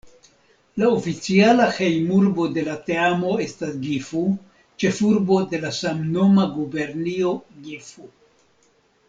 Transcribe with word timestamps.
La 0.83 0.87
oficiala 0.93 1.67
hejmurbo 1.75 2.47
de 2.55 2.63
la 2.69 2.77
teamo 2.87 3.35
estas 3.45 3.75
Gifu, 3.83 4.23
ĉefurbo 4.85 5.39
de 5.53 5.61
la 5.67 5.71
samnoma 5.83 6.49
gubernio 6.57 7.37
Gifu. 7.69 8.11